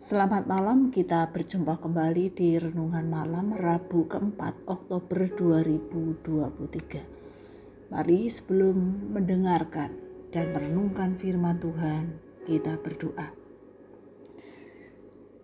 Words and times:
Selamat 0.00 0.48
malam, 0.48 0.88
kita 0.88 1.28
berjumpa 1.28 1.76
kembali 1.76 2.32
di 2.32 2.56
Renungan 2.56 3.04
Malam 3.04 3.52
Rabu 3.52 4.08
keempat 4.08 4.64
Oktober 4.64 5.28
2023. 5.28 7.92
Mari 7.92 8.24
sebelum 8.32 8.80
mendengarkan 9.12 9.92
dan 10.32 10.56
merenungkan 10.56 11.20
firman 11.20 11.60
Tuhan, 11.60 12.16
kita 12.48 12.80
berdoa. 12.80 13.28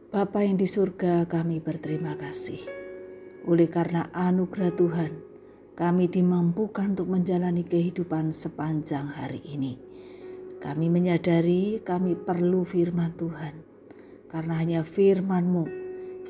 Bapa 0.08 0.40
yang 0.40 0.56
di 0.56 0.64
surga, 0.64 1.28
kami 1.28 1.60
berterima 1.60 2.16
kasih. 2.16 2.64
Oleh 3.44 3.68
karena 3.68 4.08
anugerah 4.08 4.72
Tuhan, 4.72 5.12
kami 5.76 6.08
dimampukan 6.08 6.96
untuk 6.96 7.12
menjalani 7.12 7.60
kehidupan 7.60 8.32
sepanjang 8.32 9.20
hari 9.20 9.44
ini. 9.52 9.76
Kami 10.64 10.88
menyadari 10.88 11.84
kami 11.84 12.16
perlu 12.16 12.64
firman 12.64 13.12
Tuhan 13.20 13.75
karena 14.30 14.58
hanya 14.58 14.80
firman-Mu 14.82 15.64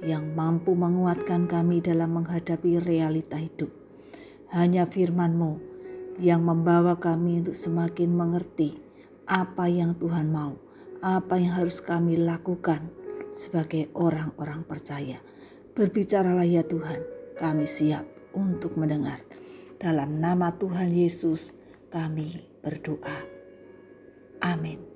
yang 0.04 0.36
mampu 0.36 0.76
menguatkan 0.76 1.48
kami 1.48 1.80
dalam 1.80 2.20
menghadapi 2.20 2.82
realita 2.82 3.40
hidup. 3.40 3.72
Hanya 4.52 4.84
firman-Mu 4.84 5.58
yang 6.20 6.44
membawa 6.44 6.96
kami 6.96 7.44
untuk 7.44 7.56
semakin 7.56 8.12
mengerti 8.12 8.76
apa 9.26 9.66
yang 9.66 9.96
Tuhan 9.96 10.30
mau, 10.30 10.56
apa 11.02 11.36
yang 11.40 11.56
harus 11.56 11.82
kami 11.82 12.16
lakukan 12.20 12.88
sebagai 13.34 13.92
orang-orang 13.92 14.64
percaya. 14.64 15.20
Berbicaralah 15.76 16.46
ya 16.48 16.64
Tuhan, 16.64 17.04
kami 17.36 17.68
siap 17.68 18.06
untuk 18.32 18.80
mendengar. 18.80 19.20
Dalam 19.76 20.24
nama 20.24 20.56
Tuhan 20.56 20.88
Yesus 20.88 21.52
kami 21.92 22.48
berdoa. 22.64 23.28
Amin. 24.40 24.95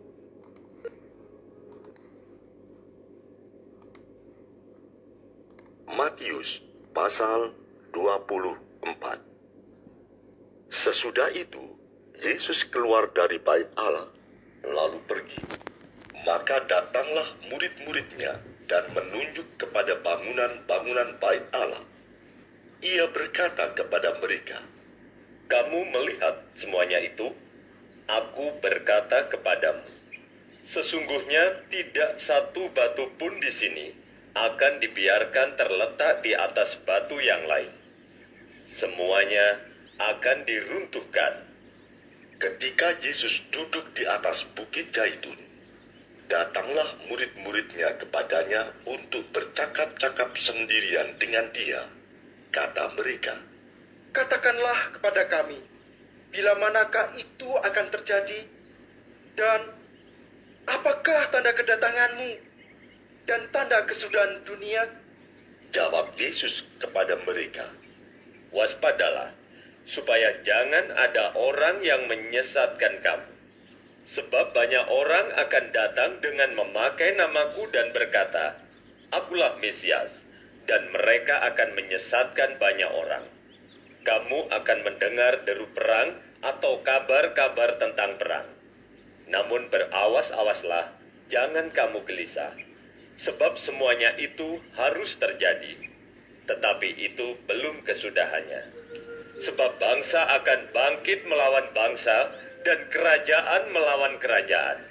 Matius 5.99 6.63
pasal 6.95 7.51
24 7.91 8.63
Sesudah 10.71 11.35
itu, 11.35 11.59
Yesus 12.15 12.63
keluar 12.71 13.11
dari 13.11 13.43
bait 13.43 13.67
Allah, 13.75 14.07
lalu 14.63 15.03
pergi. 15.11 15.43
Maka 16.23 16.63
datanglah 16.71 17.27
murid-muridnya 17.51 18.39
dan 18.71 18.87
menunjuk 18.95 19.59
kepada 19.59 19.99
bangunan-bangunan 19.99 21.19
bait 21.19 21.51
Allah. 21.51 21.83
Ia 22.87 23.11
berkata 23.11 23.75
kepada 23.75 24.15
mereka, 24.23 24.63
Kamu 25.51 25.91
melihat 25.91 26.55
semuanya 26.55 27.03
itu? 27.03 27.35
Aku 28.07 28.63
berkata 28.63 29.27
kepadamu, 29.27 29.83
sesungguhnya 30.63 31.67
tidak 31.67 32.23
satu 32.23 32.71
batu 32.71 33.11
pun 33.19 33.43
di 33.43 33.51
sini 33.51 34.10
akan 34.35 34.73
dibiarkan 34.79 35.59
terletak 35.59 36.23
di 36.23 36.37
atas 36.37 36.79
batu 36.83 37.19
yang 37.19 37.47
lain. 37.51 37.73
Semuanya 38.71 39.59
akan 39.99 40.47
diruntuhkan. 40.47 41.51
Ketika 42.41 42.97
Yesus 43.05 43.53
duduk 43.53 43.93
di 43.93 44.09
atas 44.09 44.49
bukit 44.57 44.95
Zaitun, 44.97 45.37
datanglah 46.31 46.89
murid-muridnya 47.11 48.01
kepadanya 48.01 48.73
untuk 48.89 49.29
bercakap-cakap 49.35 50.33
sendirian 50.39 51.21
dengan 51.21 51.53
dia. 51.53 51.85
Kata 52.51 52.97
mereka, 52.97 53.37
Katakanlah 54.11 54.99
kepada 54.99 55.23
kami, 55.31 55.61
Bila 56.31 56.55
manakah 56.63 57.11
itu 57.19 57.51
akan 57.51 57.87
terjadi? 57.91 58.47
Dan 59.35 59.61
apakah 60.71 61.27
tanda 61.35 61.51
kedatanganmu 61.51 62.50
dan 63.31 63.47
tanda 63.55 63.87
kesudahan 63.87 64.43
dunia? 64.43 64.91
Jawab 65.71 66.19
Yesus 66.19 66.67
kepada 66.83 67.15
mereka, 67.23 67.71
Waspadalah, 68.51 69.31
supaya 69.87 70.43
jangan 70.43 70.91
ada 70.99 71.39
orang 71.39 71.79
yang 71.87 72.11
menyesatkan 72.11 72.99
kamu. 72.99 73.31
Sebab 74.11 74.51
banyak 74.51 74.91
orang 74.91 75.31
akan 75.39 75.65
datang 75.71 76.19
dengan 76.19 76.59
memakai 76.59 77.15
namaku 77.15 77.71
dan 77.71 77.95
berkata, 77.95 78.59
Akulah 79.15 79.55
Mesias, 79.63 80.27
dan 80.67 80.91
mereka 80.91 81.47
akan 81.55 81.79
menyesatkan 81.79 82.59
banyak 82.59 82.91
orang 82.91 83.23
kamu 84.01 84.49
akan 84.49 84.79
mendengar 84.81 85.45
deru 85.45 85.69
perang 85.77 86.17
atau 86.41 86.81
kabar-kabar 86.81 87.77
tentang 87.77 88.17
perang. 88.17 88.49
Namun 89.29 89.69
berawas-awaslah, 89.69 90.89
jangan 91.29 91.69
kamu 91.71 92.03
gelisah, 92.09 92.57
sebab 93.21 93.61
semuanya 93.61 94.17
itu 94.17 94.57
harus 94.81 95.21
terjadi, 95.21 95.77
tetapi 96.49 96.89
itu 96.97 97.37
belum 97.45 97.85
kesudahannya. 97.85 98.81
Sebab 99.45 99.77
bangsa 99.77 100.25
akan 100.41 100.73
bangkit 100.73 101.29
melawan 101.29 101.69
bangsa, 101.77 102.33
dan 102.61 102.89
kerajaan 102.93 103.73
melawan 103.73 104.21
kerajaan. 104.21 104.85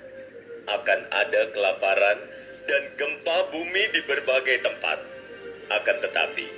Akan 0.70 1.06
ada 1.10 1.50
kelaparan 1.54 2.18
dan 2.66 2.84
gempa 2.98 3.50
bumi 3.54 3.94
di 3.94 4.02
berbagai 4.06 4.62
tempat. 4.66 5.02
Akan 5.70 6.02
tetapi, 6.02 6.50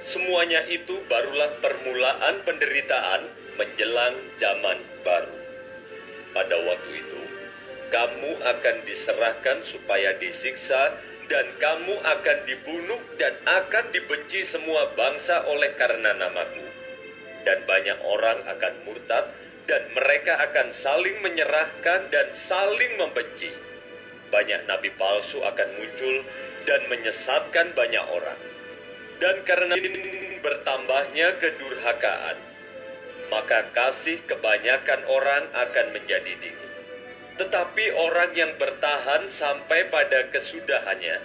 Semuanya 0.00 0.64
itu 0.64 0.96
barulah 1.12 1.60
permulaan 1.60 2.40
penderitaan 2.48 3.20
menjelang 3.60 4.16
zaman 4.40 4.80
baru. 5.04 5.36
Pada 6.32 6.56
waktu 6.56 7.04
itu, 7.04 7.09
kamu 7.90 8.38
akan 8.40 8.76
diserahkan 8.86 9.66
supaya 9.66 10.16
disiksa 10.16 10.94
dan 11.28 11.46
kamu 11.58 11.94
akan 12.00 12.38
dibunuh 12.46 12.98
dan 13.18 13.34
akan 13.46 13.90
dibenci 13.94 14.42
semua 14.42 14.90
bangsa 14.96 15.46
oleh 15.46 15.74
karena 15.74 16.14
namaku. 16.14 16.66
Dan 17.46 17.66
banyak 17.66 17.98
orang 18.06 18.46
akan 18.46 18.74
murtad 18.86 19.26
dan 19.66 19.82
mereka 19.94 20.38
akan 20.50 20.72
saling 20.74 21.18
menyerahkan 21.22 22.10
dan 22.14 22.30
saling 22.30 22.98
membenci. 22.98 23.50
Banyak 24.30 24.70
nabi 24.70 24.94
palsu 24.94 25.42
akan 25.42 25.68
muncul 25.78 26.22
dan 26.64 26.86
menyesatkan 26.86 27.74
banyak 27.74 28.04
orang 28.10 28.38
dan 29.20 29.44
karena 29.44 29.76
bertambahnya 30.40 31.36
kedurhakaan, 31.36 32.40
maka 33.28 33.68
kasih 33.76 34.16
kebanyakan 34.24 35.04
orang 35.12 35.44
akan 35.52 35.86
menjadi 35.92 36.32
dingin. 36.40 36.69
Tetapi 37.40 37.96
orang 37.96 38.36
yang 38.36 38.52
bertahan 38.60 39.32
sampai 39.32 39.88
pada 39.88 40.28
kesudahannya 40.28 41.16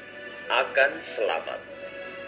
akan 0.47 1.03
selamat. 1.03 1.59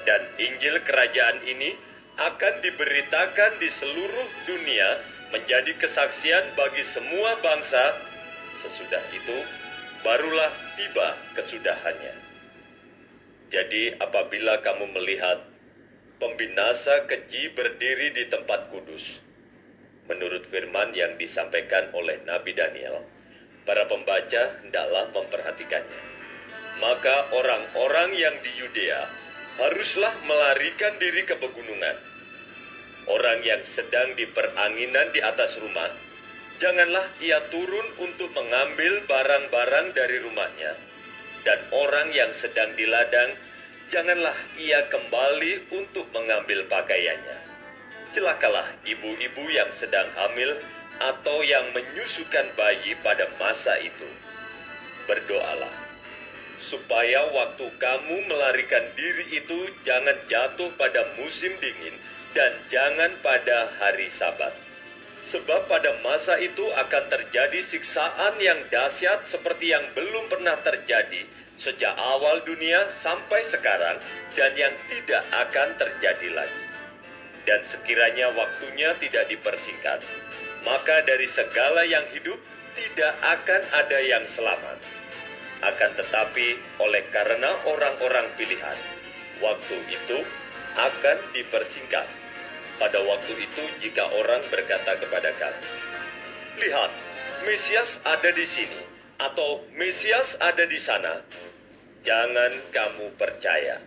Dan 0.04 0.28
Injil 0.44 0.84
kerajaan 0.84 1.40
ini 1.48 1.72
akan 2.20 2.60
diberitakan 2.60 3.64
di 3.64 3.72
seluruh 3.72 4.28
dunia 4.44 5.00
menjadi 5.32 5.72
kesaksian 5.80 6.52
bagi 6.60 6.84
semua 6.84 7.40
bangsa. 7.40 7.96
Sesudah 8.60 9.04
itu, 9.16 9.38
barulah 10.04 10.52
tiba 10.76 11.16
kesudahannya. 11.40 12.16
Jadi 13.48 13.96
apabila 14.04 14.60
kamu 14.68 15.00
melihat 15.00 15.40
pembinasa 16.20 17.08
keji 17.08 17.56
berdiri 17.56 18.12
di 18.12 18.28
tempat 18.28 18.68
kudus. 18.68 19.24
Menurut 20.12 20.44
firman 20.44 20.92
yang 20.92 21.16
disampaikan 21.16 21.92
oleh 21.96 22.20
Nabi 22.28 22.52
Daniel, 22.52 23.04
para 23.68 23.84
pembaca 23.92 24.64
hendaklah 24.64 25.12
memperhatikannya. 25.12 26.02
Maka 26.80 27.36
orang-orang 27.36 28.16
yang 28.16 28.36
di 28.40 28.52
Yudea 28.64 29.04
haruslah 29.60 30.16
melarikan 30.24 30.96
diri 30.96 31.28
ke 31.28 31.36
pegunungan. 31.36 31.98
Orang 33.12 33.44
yang 33.44 33.60
sedang 33.68 34.16
di 34.16 34.24
peranginan 34.32 35.12
di 35.12 35.20
atas 35.20 35.60
rumah, 35.60 35.92
janganlah 36.64 37.04
ia 37.20 37.44
turun 37.52 37.88
untuk 38.00 38.32
mengambil 38.32 39.04
barang-barang 39.04 39.88
dari 39.92 40.18
rumahnya. 40.24 40.72
Dan 41.44 41.60
orang 41.72 42.12
yang 42.12 42.32
sedang 42.36 42.76
di 42.76 42.84
ladang, 42.88 43.32
janganlah 43.88 44.36
ia 44.60 44.86
kembali 44.92 45.72
untuk 45.72 46.12
mengambil 46.12 46.68
pakaiannya. 46.68 47.38
Celakalah 48.12 48.68
ibu-ibu 48.84 49.44
yang 49.52 49.72
sedang 49.72 50.08
hamil 50.16 50.60
atau 50.98 51.46
yang 51.46 51.74
menyusukan 51.74 52.54
bayi 52.58 52.98
pada 53.02 53.30
masa 53.38 53.78
itu. 53.82 54.10
Berdoalah, 55.08 55.72
supaya 56.60 57.32
waktu 57.32 57.70
kamu 57.80 58.28
melarikan 58.28 58.84
diri 58.98 59.40
itu 59.40 59.70
jangan 59.88 60.18
jatuh 60.28 60.74
pada 60.76 61.06
musim 61.16 61.56
dingin 61.62 61.96
dan 62.36 62.52
jangan 62.68 63.16
pada 63.24 63.72
hari 63.80 64.12
sabat. 64.12 64.52
Sebab 65.28 65.68
pada 65.68 65.92
masa 66.08 66.40
itu 66.40 66.64
akan 66.72 67.04
terjadi 67.12 67.60
siksaan 67.60 68.40
yang 68.40 68.64
dahsyat 68.72 69.28
seperti 69.28 69.76
yang 69.76 69.84
belum 69.92 70.32
pernah 70.32 70.56
terjadi 70.64 71.28
sejak 71.58 71.98
awal 71.98 72.46
dunia 72.46 72.86
sampai 72.88 73.42
sekarang 73.44 73.98
dan 74.38 74.54
yang 74.54 74.72
tidak 74.88 75.26
akan 75.34 75.74
terjadi 75.76 76.30
lagi. 76.32 76.64
Dan 77.44 77.66
sekiranya 77.66 78.32
waktunya 78.38 78.94
tidak 79.02 79.28
dipersingkat, 79.28 80.06
maka 80.68 81.00
dari 81.08 81.24
segala 81.32 81.88
yang 81.88 82.04
hidup 82.12 82.36
tidak 82.76 83.16
akan 83.24 83.62
ada 83.72 84.00
yang 84.04 84.28
selamat. 84.28 84.84
Akan 85.64 85.96
tetapi, 85.96 86.60
oleh 86.84 87.08
karena 87.10 87.56
orang-orang 87.72 88.36
pilihan, 88.36 88.78
waktu 89.40 89.78
itu 89.90 90.20
akan 90.76 91.18
dipersingkat. 91.34 92.06
Pada 92.78 93.00
waktu 93.02 93.34
itu, 93.42 93.64
jika 93.82 94.06
orang 94.12 94.44
berkata 94.54 95.00
kepada 95.02 95.34
kami, 95.40 95.66
"Lihat, 96.62 96.92
Mesias 97.48 98.04
ada 98.06 98.30
di 98.30 98.46
sini," 98.46 98.78
atau 99.18 99.66
"Mesias 99.74 100.38
ada 100.38 100.68
di 100.68 100.78
sana," 100.78 101.26
jangan 102.06 102.54
kamu 102.70 103.18
percaya, 103.18 103.82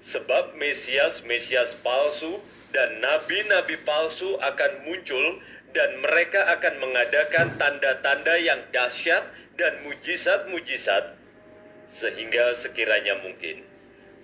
sebab 0.00 0.56
Mesias-Mesias 0.56 1.76
palsu 1.84 2.40
dan 2.72 3.04
nabi-nabi 3.04 3.76
palsu 3.84 4.40
akan 4.40 4.88
muncul, 4.88 5.36
dan 5.72 6.04
mereka 6.04 6.52
akan 6.60 6.74
mengadakan 6.84 7.56
tanda-tanda 7.56 8.36
yang 8.36 8.60
dahsyat 8.72 9.24
dan 9.56 9.80
mujizat-mujizat, 9.88 11.16
sehingga 11.92 12.52
sekiranya 12.56 13.20
mungkin 13.24 13.64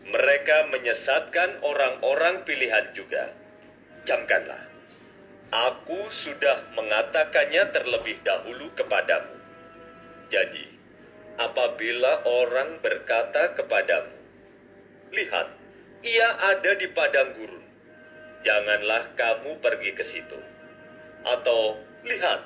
mereka 0.08 0.68
menyesatkan 0.72 1.60
orang-orang 1.64 2.44
pilihan 2.48 2.92
juga. 2.96 3.32
Camkanlah, 4.08 4.64
aku 5.52 6.08
sudah 6.08 6.72
mengatakannya 6.76 7.68
terlebih 7.72 8.16
dahulu 8.24 8.72
kepadamu. 8.72 9.36
Jadi, 10.32 10.64
apabila 11.40 12.24
orang 12.24 12.80
berkata 12.80 13.56
kepadamu, 13.56 14.16
"Lihat, 15.12 15.48
ia 16.04 16.28
ada 16.56 16.72
di 16.76 16.88
padang 16.92 17.36
gurun," 17.36 17.64
janganlah 18.44 19.12
kamu 19.16 19.60
pergi 19.60 19.92
ke 19.92 20.04
situ. 20.04 20.57
Atau, 21.28 21.76
"Lihat, 22.08 22.40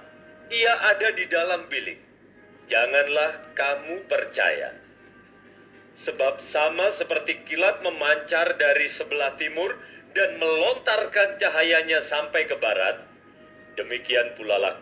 ia 0.50 0.74
ada 0.90 1.08
di 1.14 1.24
dalam 1.30 1.70
bilik," 1.70 2.00
janganlah 2.66 3.54
kamu 3.54 4.06
percaya. 4.10 4.74
Sebab 5.92 6.40
sama 6.40 6.88
seperti 6.88 7.44
kilat 7.46 7.84
memancar 7.84 8.56
dari 8.56 8.88
sebelah 8.88 9.36
timur 9.38 9.76
dan 10.16 10.40
melontarkan 10.40 11.36
cahayanya 11.38 12.00
sampai 12.00 12.48
ke 12.48 12.56
barat, 12.58 13.00
demikian 13.76 14.34
pula 14.34 14.56
lah 14.58 14.76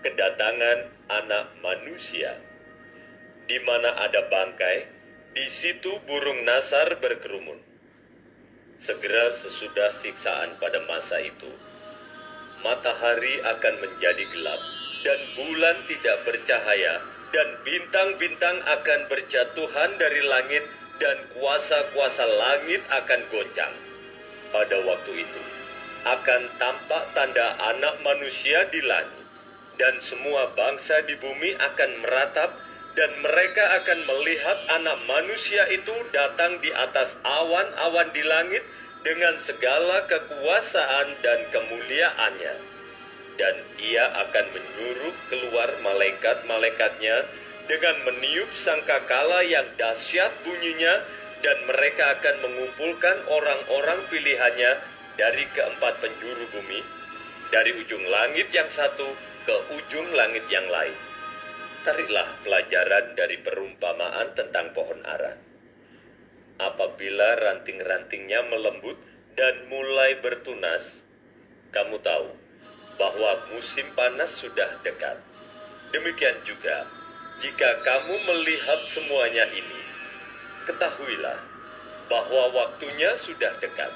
kedatangan 0.00 0.88
anak 1.12 1.46
manusia. 1.60 2.40
Di 3.44 3.58
mana 3.66 4.06
ada 4.06 4.30
bangkai, 4.30 4.86
di 5.34 5.46
situ 5.50 5.92
burung 6.06 6.46
nasar 6.46 6.96
berkerumun. 7.02 7.58
Segera 8.80 9.28
sesudah 9.34 9.92
siksaan 9.92 10.56
pada 10.56 10.80
masa 10.88 11.20
itu, 11.20 11.50
matahari 12.60 13.40
akan 13.40 13.74
menjadi 13.80 14.24
gelap 14.32 14.60
dan 15.00 15.20
bulan 15.36 15.76
tidak 15.88 16.22
bercahaya 16.28 17.00
dan 17.30 17.48
bintang-bintang 17.62 18.60
akan 18.66 19.06
berjatuhan 19.06 19.96
dari 19.96 20.22
langit 20.26 20.64
dan 21.00 21.16
kuasa-kuasa 21.32 22.26
langit 22.26 22.82
akan 22.90 23.20
goncang. 23.32 23.72
Pada 24.50 24.82
waktu 24.82 25.24
itu 25.24 25.42
akan 26.04 26.42
tampak 26.58 27.12
tanda 27.12 27.54
anak 27.60 28.02
manusia 28.02 28.66
di 28.68 28.82
langit 28.82 29.24
dan 29.80 29.96
semua 30.00 30.52
bangsa 30.52 31.00
di 31.06 31.16
bumi 31.16 31.56
akan 31.56 31.90
meratap 32.04 32.52
dan 32.98 33.10
mereka 33.22 33.80
akan 33.80 33.98
melihat 34.04 34.58
anak 34.68 34.98
manusia 35.06 35.64
itu 35.70 35.94
datang 36.10 36.58
di 36.58 36.74
atas 36.74 37.16
awan-awan 37.22 38.10
di 38.10 38.20
langit 38.26 38.64
dengan 39.00 39.40
segala 39.40 40.04
kekuasaan 40.04 41.24
dan 41.24 41.48
kemuliaannya 41.48 42.80
dan 43.40 43.56
ia 43.80 44.04
akan 44.28 44.46
menyuruh 44.52 45.16
keluar 45.32 45.72
malaikat-malaikatnya 45.80 47.24
dengan 47.64 47.96
meniup 48.04 48.52
sangkakala 48.52 49.40
yang 49.48 49.64
dahsyat 49.80 50.28
bunyinya 50.44 51.00
dan 51.40 51.56
mereka 51.64 52.20
akan 52.20 52.36
mengumpulkan 52.44 53.16
orang-orang 53.32 54.04
pilihannya 54.12 54.76
dari 55.16 55.44
keempat 55.56 56.04
penjuru 56.04 56.44
bumi, 56.52 56.84
dari 57.48 57.72
ujung 57.80 58.04
langit 58.04 58.52
yang 58.52 58.68
satu 58.68 59.08
ke 59.48 59.56
ujung 59.72 60.12
langit 60.12 60.44
yang 60.52 60.68
lain. 60.68 60.96
Tariklah 61.80 62.44
pelajaran 62.44 63.16
dari 63.16 63.40
perumpamaan 63.40 64.36
tentang 64.36 64.76
pohon 64.76 65.00
ara. 65.00 65.49
Apabila 66.60 67.40
ranting-rantingnya 67.40 68.44
melembut 68.52 69.00
dan 69.32 69.64
mulai 69.72 70.20
bertunas, 70.20 71.00
kamu 71.72 71.96
tahu 72.04 72.28
bahwa 73.00 73.48
musim 73.48 73.88
panas 73.96 74.36
sudah 74.36 74.68
dekat. 74.84 75.16
Demikian 75.88 76.36
juga, 76.44 76.84
jika 77.40 77.70
kamu 77.80 78.14
melihat 78.28 78.76
semuanya 78.84 79.48
ini, 79.56 79.80
ketahuilah 80.68 81.40
bahwa 82.12 82.52
waktunya 82.52 83.16
sudah 83.16 83.56
dekat, 83.64 83.88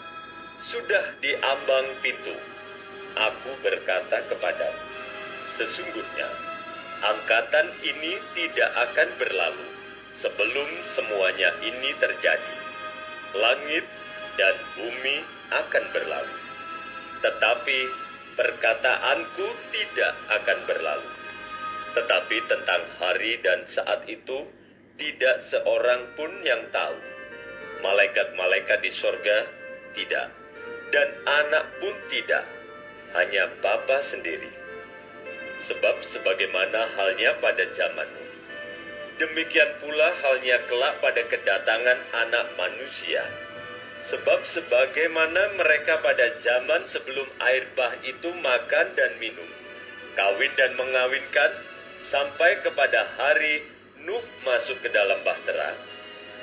sudah 0.65 1.05
diambang 1.21 1.93
pintu. 2.01 2.33
Aku 3.13 3.61
berkata 3.61 4.25
kepadamu, 4.33 4.85
sesungguhnya 5.53 6.33
angkatan 7.05 7.69
ini 7.85 8.17
tidak 8.33 8.73
akan 8.89 9.09
berlalu 9.21 9.74
sebelum 10.15 10.69
semuanya 10.87 11.53
ini 11.61 11.91
terjadi. 11.99 12.57
Langit 13.35 13.83
dan 14.39 14.55
bumi 14.79 15.27
akan 15.51 15.85
berlalu, 15.91 16.39
tetapi 17.23 17.79
perkataanku 18.39 19.47
tidak 19.75 20.15
akan 20.31 20.59
berlalu. 20.67 21.11
Tetapi 21.95 22.37
tentang 22.51 22.83
hari 22.99 23.39
dan 23.39 23.63
saat 23.71 24.07
itu, 24.11 24.43
tidak 24.99 25.43
seorang 25.43 26.11
pun 26.19 26.31
yang 26.43 26.67
tahu. 26.75 26.99
Malaikat-malaikat 27.83 28.83
di 28.83 28.91
sorga 28.91 29.47
tidak, 29.95 30.31
dan 30.91 31.09
anak 31.27 31.71
pun 31.79 31.95
tidak, 32.11 32.43
hanya 33.15 33.47
Bapa 33.63 34.03
sendiri. 34.03 34.51
Sebab 35.71 36.03
sebagaimana 36.03 36.91
halnya 36.99 37.39
pada 37.39 37.71
zamanmu, 37.71 38.24
demikian 39.19 39.79
pula 39.79 40.11
halnya 40.23 40.59
kelak 40.67 40.99
pada 40.99 41.23
kedatangan 41.31 41.99
anak 42.15 42.47
manusia. 42.59 43.23
Sebab 44.05 44.45
sebagaimana 44.45 45.57
mereka 45.57 46.05
pada 46.05 46.29
zaman 46.43 46.85
sebelum 46.85 47.25
air 47.41 47.65
bah 47.73 47.95
itu 48.05 48.29
makan 48.37 48.93
dan 48.93 49.17
minum, 49.17 49.49
kawin 50.13 50.53
dan 50.61 50.77
mengawinkan, 50.77 51.51
sampai 52.05 52.61
kepada 52.61 53.09
hari 53.17 53.65
Nuh 54.05 54.21
masuk 54.45 54.85
ke 54.85 54.93
dalam 54.93 55.25
bahtera, 55.25 55.73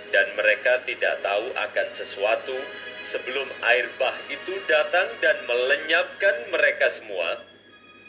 dan 0.10 0.34
mereka 0.34 0.82
tidak 0.82 1.22
tahu 1.22 1.54
akan 1.54 1.88
sesuatu 1.94 2.58
sebelum 3.06 3.46
air 3.62 3.86
bah 4.01 4.18
itu 4.34 4.58
datang 4.66 5.06
dan 5.22 5.38
melenyapkan 5.46 6.50
mereka 6.50 6.90
semua, 6.90 7.38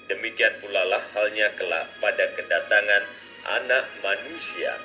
demikian 0.08 0.56
pula 0.64 0.88
lah 0.88 1.04
halnya 1.12 1.52
kelak 1.60 1.84
pada 2.00 2.32
kedatangan 2.32 3.04
anak 3.46 3.86
manusia. 4.02 4.78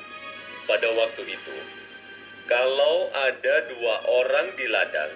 Pada 0.67 0.89
waktu 0.91 1.23
itu, 1.31 1.57
kalau 2.49 3.07
ada 3.13 3.55
dua 3.71 4.03
orang 4.07 4.55
di 4.59 4.67
ladang, 4.67 5.13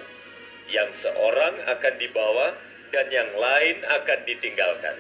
yang 0.72 0.92
seorang 0.96 1.60
akan 1.68 1.96
dibawa 2.00 2.56
dan 2.96 3.12
yang 3.12 3.32
lain 3.36 3.84
akan 3.84 4.20
ditinggalkan. 4.24 4.98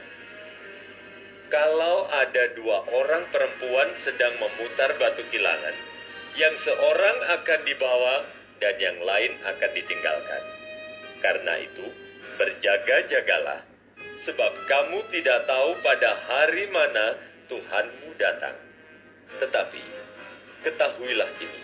Kalau 1.51 2.07
ada 2.07 2.55
dua 2.55 2.87
orang 2.91 3.27
perempuan 3.31 3.91
sedang 3.99 4.35
memutar 4.39 4.95
batu 4.95 5.23
kilangan, 5.31 5.75
yang 6.39 6.55
seorang 6.55 7.17
akan 7.39 7.59
dibawa 7.67 8.23
dan 8.63 8.75
yang 8.79 8.99
lain 9.03 9.35
akan 9.43 9.71
ditinggalkan. 9.75 10.43
Karena 11.19 11.59
itu, 11.59 11.87
berjaga-jagalah, 12.39 13.67
sebab 14.23 14.51
kamu 14.71 15.03
tidak 15.11 15.43
tahu 15.43 15.75
pada 15.83 16.15
hari 16.15 16.71
mana 16.71 17.19
Tuhanmu 17.51 18.15
datang. 18.15 18.55
Tetapi, 19.43 19.83
ketahuilah 20.63 21.27
ini, 21.43 21.61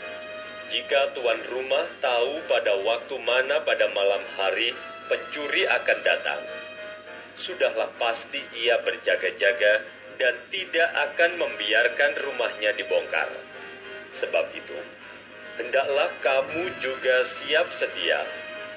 jika 0.67 1.15
tuan 1.15 1.39
rumah 1.48 1.88
tahu 2.03 2.44
pada 2.44 2.75
waktu 2.84 3.15
mana 3.24 3.63
pada 3.63 3.88
malam 3.96 4.20
hari 4.36 4.75
pencuri 5.08 5.63
akan 5.63 6.00
datang, 6.03 6.44
sudahlah 7.39 7.88
pasti 7.96 8.44
ia 8.60 8.84
berjaga-jaga 8.84 9.88
dan 10.20 10.36
tidak 10.51 10.91
akan 10.91 11.39
membiarkan 11.39 12.20
rumahnya 12.20 12.75
dibongkar. 12.75 13.32
Sebab 14.12 14.51
itu, 14.60 14.75
hendaklah 15.56 16.12
kamu 16.20 16.67
juga 16.84 17.24
siap 17.24 17.72
sedia, 17.72 18.27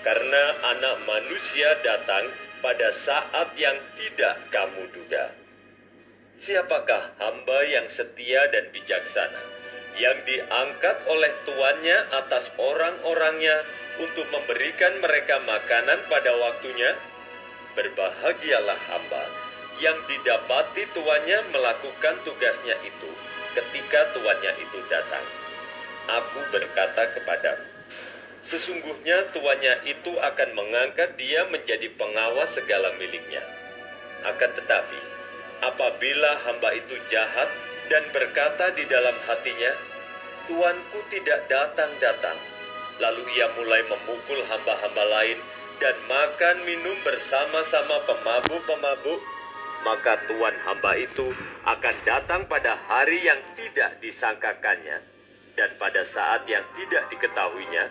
karena 0.07 0.63
anak 0.79 1.03
manusia 1.11 1.75
datang 1.83 2.31
pada 2.63 2.95
saat 2.95 3.51
yang 3.59 3.83
tidak 3.99 4.39
kamu 4.55 4.87
duga. 4.95 5.40
Siapakah 6.41 7.21
hamba 7.21 7.69
yang 7.69 7.85
setia 7.93 8.49
dan 8.49 8.73
bijaksana? 8.73 9.61
yang 9.99 10.23
diangkat 10.23 10.97
oleh 11.11 11.33
tuannya 11.45 11.99
atas 12.15 12.49
orang-orangnya 12.57 13.67
untuk 14.01 14.25
memberikan 14.31 15.03
mereka 15.03 15.43
makanan 15.45 16.07
pada 16.07 16.33
waktunya, 16.39 16.95
berbahagialah 17.75 18.81
hamba 18.89 19.25
yang 19.85 19.97
didapati 20.09 20.89
tuannya 20.97 21.53
melakukan 21.53 22.17
tugasnya 22.25 22.77
itu 22.85 23.11
ketika 23.57 24.17
tuannya 24.17 24.53
itu 24.63 24.79
datang. 24.89 25.25
Aku 26.09 26.41
berkata 26.49 27.13
kepadamu, 27.13 27.67
sesungguhnya 28.41 29.37
tuannya 29.37 29.85
itu 29.85 30.17
akan 30.17 30.49
mengangkat 30.57 31.13
dia 31.21 31.45
menjadi 31.53 31.93
pengawas 31.99 32.57
segala 32.57 32.97
miliknya. 32.97 33.45
Akan 34.25 34.53
tetapi, 34.53 35.20
apabila 35.61 36.41
hamba 36.49 36.73
itu 36.77 36.97
jahat 37.13 37.49
dan 37.93 38.05
berkata 38.15 38.73
di 38.73 38.85
dalam 38.89 39.17
hatinya, 39.29 39.73
Tuanku 40.49 40.99
tidak 41.13 41.47
datang-datang, 41.47 42.39
lalu 42.99 43.23
ia 43.39 43.47
mulai 43.55 43.87
memukul 43.87 44.41
hamba-hamba 44.45 45.05
lain 45.21 45.39
dan 45.79 45.95
makan 46.09 46.57
minum 46.67 46.97
bersama-sama 47.07 48.03
pemabuk-pemabuk, 48.09 49.21
maka 49.85 50.21
Tuhan 50.29 50.57
hamba 50.67 50.93
itu 50.97 51.29
akan 51.65 51.97
datang 52.09 52.45
pada 52.49 52.77
hari 52.77 53.21
yang 53.21 53.41
tidak 53.57 54.01
disangkakannya 54.01 55.01
dan 55.57 55.71
pada 55.77 56.05
saat 56.05 56.49
yang 56.49 56.65
tidak 56.73 57.09
diketahuinya 57.13 57.85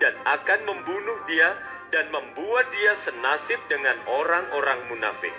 dan 0.00 0.14
akan 0.28 0.60
membunuh 0.68 1.18
dia 1.28 1.56
dan 1.88 2.10
membuat 2.10 2.68
dia 2.74 2.92
senasib 2.98 3.60
dengan 3.70 3.94
orang-orang 4.20 4.90
munafik. 4.90 5.32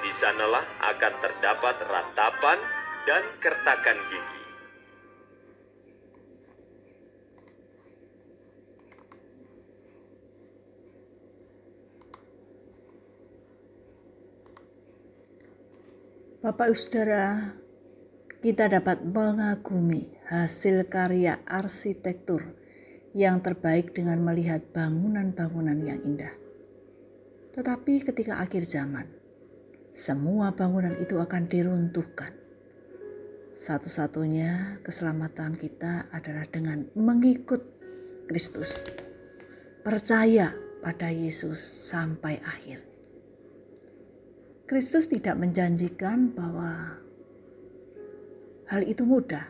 Di 0.00 0.08
sanalah 0.08 0.64
akan 0.80 1.14
terdapat 1.20 1.76
ratapan 1.84 2.58
dan 3.04 3.22
kertakan 3.36 3.98
gigi. 4.08 4.40
Bapak 16.40 16.72
Saudara, 16.72 17.52
kita 18.40 18.72
dapat 18.72 19.04
mengagumi 19.04 20.16
hasil 20.32 20.88
karya 20.88 21.44
arsitektur 21.44 22.56
yang 23.12 23.44
terbaik 23.44 23.92
dengan 23.92 24.24
melihat 24.24 24.64
bangunan-bangunan 24.72 25.76
yang 25.84 26.00
indah. 26.00 26.32
Tetapi 27.52 28.00
ketika 28.08 28.40
akhir 28.40 28.64
zaman, 28.64 29.19
semua 29.90 30.54
bangunan 30.54 30.94
itu 31.02 31.18
akan 31.18 31.50
diruntuhkan. 31.50 32.30
Satu-satunya 33.50 34.80
keselamatan 34.86 35.58
kita 35.58 36.08
adalah 36.14 36.46
dengan 36.48 36.86
mengikut 36.96 37.60
Kristus. 38.30 38.86
Percaya 39.82 40.54
pada 40.80 41.12
Yesus 41.12 41.60
sampai 41.60 42.40
akhir. 42.40 42.80
Kristus 44.70 45.10
tidak 45.10 45.34
menjanjikan 45.34 46.30
bahwa 46.30 47.02
hal 48.70 48.82
itu 48.86 49.02
mudah. 49.02 49.44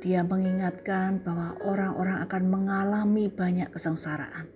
Dia 0.00 0.24
mengingatkan 0.24 1.20
bahwa 1.20 1.60
orang-orang 1.62 2.24
akan 2.24 2.42
mengalami 2.48 3.28
banyak 3.28 3.68
kesengsaraan. 3.68 4.48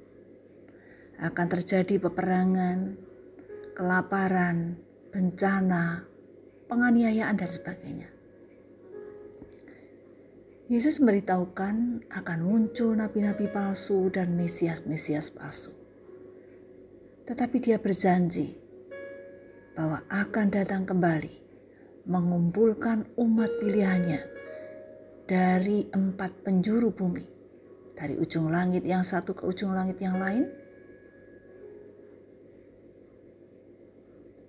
Akan 1.20 1.46
terjadi 1.46 2.00
peperangan, 2.00 2.96
kelaparan, 3.72 4.76
bencana, 5.12 6.04
penganiayaan, 6.68 7.36
dan 7.36 7.50
sebagainya. 7.50 8.08
Yesus 10.72 11.04
memberitahukan 11.04 12.08
akan 12.08 12.38
muncul 12.40 12.96
nabi-nabi 12.96 13.44
palsu 13.52 14.08
dan 14.08 14.32
mesias-mesias 14.32 15.28
palsu. 15.28 15.68
Tetapi 17.28 17.56
dia 17.60 17.76
berjanji 17.76 18.56
bahwa 19.76 20.00
akan 20.08 20.46
datang 20.48 20.88
kembali 20.88 21.34
mengumpulkan 22.08 23.04
umat 23.20 23.50
pilihannya 23.60 24.20
dari 25.28 25.86
empat 25.92 26.40
penjuru 26.40 26.90
bumi. 26.90 27.24
Dari 27.92 28.18
ujung 28.18 28.50
langit 28.50 28.82
yang 28.88 29.04
satu 29.04 29.36
ke 29.36 29.46
ujung 29.46 29.76
langit 29.76 30.00
yang 30.00 30.18
lain. 30.18 30.48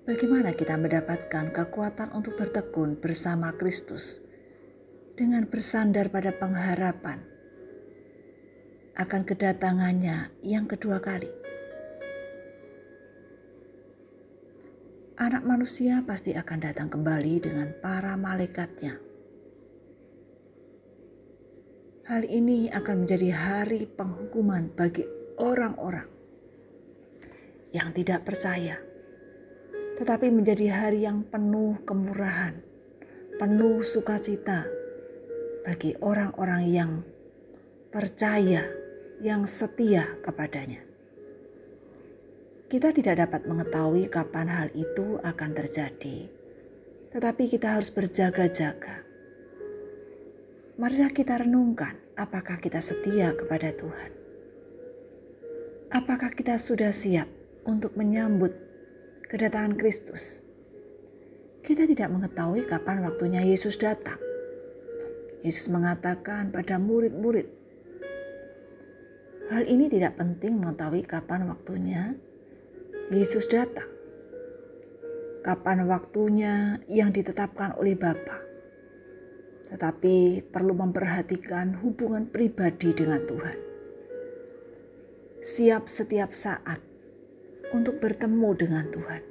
Bagaimana 0.04 0.52
kita 0.52 0.76
mendapatkan 0.76 1.56
kekuatan 1.56 2.12
untuk 2.12 2.36
bertekun 2.36 3.00
bersama 3.00 3.56
Kristus 3.56 4.20
dengan 5.16 5.48
bersandar 5.48 6.12
pada 6.12 6.36
pengharapan 6.36 7.24
akan 9.00 9.22
kedatangannya 9.24 10.32
yang 10.44 10.68
kedua 10.68 11.00
kali? 11.00 11.44
anak 15.24 15.48
manusia 15.48 16.04
pasti 16.04 16.36
akan 16.36 16.60
datang 16.60 16.90
kembali 16.92 17.36
dengan 17.40 17.72
para 17.80 18.20
malaikatnya. 18.20 19.00
Hal 22.04 22.28
ini 22.28 22.68
akan 22.68 23.08
menjadi 23.08 23.32
hari 23.32 23.88
penghukuman 23.88 24.74
bagi 24.76 25.08
orang-orang 25.40 26.10
yang 27.72 27.96
tidak 27.96 28.28
percaya, 28.28 28.76
tetapi 29.98 30.34
menjadi 30.34 30.74
hari 30.74 31.06
yang 31.06 31.22
penuh 31.22 31.78
kemurahan, 31.86 32.58
penuh 33.38 33.86
sukacita 33.86 34.66
bagi 35.64 35.94
orang-orang 36.02 36.64
yang 36.68 36.92
percaya, 37.94 38.66
yang 39.22 39.46
setia 39.46 40.18
kepadanya. 40.26 40.82
Kita 42.66 42.90
tidak 42.90 43.30
dapat 43.30 43.46
mengetahui 43.46 44.10
kapan 44.10 44.50
hal 44.50 44.68
itu 44.74 45.22
akan 45.22 45.52
terjadi, 45.54 46.26
tetapi 47.14 47.46
kita 47.46 47.78
harus 47.78 47.94
berjaga-jaga. 47.94 49.06
Marilah 50.82 51.14
kita 51.14 51.38
renungkan 51.38 52.02
apakah 52.18 52.58
kita 52.58 52.82
setia 52.82 53.38
kepada 53.38 53.70
Tuhan. 53.78 54.12
Apakah 55.94 56.34
kita 56.34 56.58
sudah 56.58 56.90
siap 56.90 57.30
untuk 57.70 57.94
menyambut 57.94 58.73
kedatangan 59.34 59.74
Kristus? 59.82 60.46
Kita 61.66 61.90
tidak 61.90 62.14
mengetahui 62.14 62.70
kapan 62.70 63.02
waktunya 63.02 63.42
Yesus 63.42 63.82
datang. 63.82 64.22
Yesus 65.42 65.74
mengatakan 65.74 66.54
pada 66.54 66.78
murid-murid, 66.78 67.50
Hal 69.50 69.66
ini 69.66 69.90
tidak 69.90 70.22
penting 70.22 70.62
mengetahui 70.62 71.02
kapan 71.02 71.50
waktunya 71.50 72.14
Yesus 73.10 73.50
datang. 73.50 73.90
Kapan 75.42 75.90
waktunya 75.90 76.78
yang 76.86 77.10
ditetapkan 77.10 77.74
oleh 77.82 77.98
Bapa. 77.98 78.38
Tetapi 79.74 80.46
perlu 80.46 80.78
memperhatikan 80.78 81.82
hubungan 81.82 82.30
pribadi 82.30 82.94
dengan 82.94 83.26
Tuhan. 83.26 83.58
Siap 85.42 85.90
setiap 85.90 86.32
saat 86.38 86.93
untuk 87.74 87.98
bertemu 87.98 88.50
dengan 88.54 88.86
Tuhan. 88.94 89.22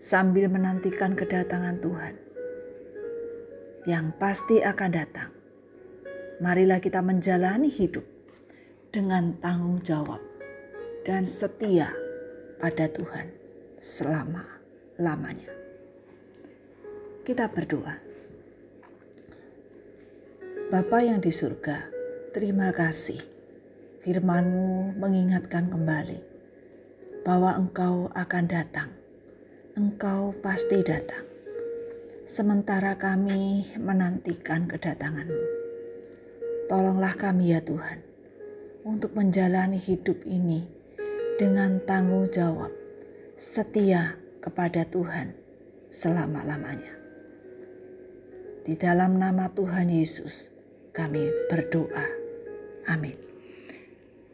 Sambil 0.00 0.48
menantikan 0.48 1.12
kedatangan 1.12 1.76
Tuhan 1.84 2.14
yang 3.84 4.16
pasti 4.16 4.64
akan 4.64 4.90
datang. 4.90 5.30
Marilah 6.40 6.80
kita 6.80 7.04
menjalani 7.04 7.68
hidup 7.68 8.06
dengan 8.88 9.36
tanggung 9.44 9.84
jawab 9.84 10.22
dan 11.04 11.28
setia 11.28 11.92
pada 12.56 12.88
Tuhan 12.88 13.28
selama-lamanya. 13.82 15.52
Kita 17.26 17.52
berdoa. 17.52 18.08
Bapa 20.68 20.98
yang 21.00 21.18
di 21.20 21.32
surga, 21.32 21.90
terima 22.32 22.70
kasih 22.72 23.18
firman-Mu 24.04 25.00
mengingatkan 25.00 25.72
kembali 25.72 26.27
bahwa 27.22 27.54
Engkau 27.56 28.10
akan 28.14 28.44
datang. 28.50 28.90
Engkau 29.78 30.34
pasti 30.42 30.82
datang. 30.82 31.24
Sementara 32.28 32.98
kami 33.00 33.64
menantikan 33.80 34.68
kedatangan-Mu. 34.68 35.44
Tolonglah 36.68 37.16
kami 37.16 37.56
ya 37.56 37.64
Tuhan 37.64 38.04
untuk 38.84 39.16
menjalani 39.16 39.80
hidup 39.80 40.20
ini 40.28 40.68
dengan 41.40 41.80
tanggung 41.88 42.28
jawab 42.28 42.68
setia 43.38 44.18
kepada 44.44 44.84
Tuhan 44.84 45.32
selama-lamanya. 45.88 46.98
Di 48.68 48.76
dalam 48.76 49.16
nama 49.16 49.48
Tuhan 49.48 49.88
Yesus, 49.88 50.52
kami 50.92 51.32
berdoa. 51.48 52.04
Amin. 52.92 53.37